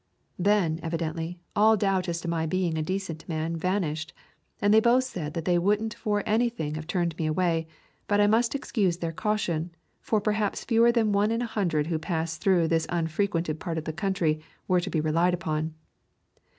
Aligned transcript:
Then, 0.39 0.79
evidently, 0.81 1.39
all 1.55 1.77
doubt 1.77 2.09
as 2.09 2.19
to 2.21 2.27
my 2.27 2.47
being 2.47 2.75
a 2.75 2.81
decent 2.81 3.29
man 3.29 3.55
vanished, 3.55 4.13
and 4.59 4.73
they 4.73 4.79
both 4.79 5.03
said 5.03 5.35
that 5.35 5.45
they 5.45 5.59
would 5.59 5.79
n't 5.79 5.93
for 5.93 6.23
any 6.25 6.49
thing 6.49 6.73
have 6.73 6.87
turned 6.87 7.15
me 7.19 7.27
away; 7.27 7.67
but 8.07 8.19
I 8.19 8.25
must 8.25 8.55
excuse 8.55 8.97
their 8.97 9.11
caution, 9.11 9.69
for 9.99 10.19
perhaps 10.19 10.63
fewer 10.65 10.91
than 10.91 11.11
one 11.11 11.29
in 11.29 11.43
a 11.43 11.45
hundred, 11.45 11.85
who 11.85 11.99
passed 11.99 12.41
through 12.41 12.67
this 12.67 12.87
unfrequented 12.89 13.59
part 13.59 13.77
of 13.77 13.83
the 13.85 13.93
country, 13.93 14.41
were 14.67 14.79
to 14.81 14.89
be 14.89 14.99
relied 14.99 15.35
upon. 15.35 15.75